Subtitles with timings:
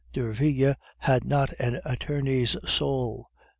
[0.13, 3.29] Derville had not an attorney's soul.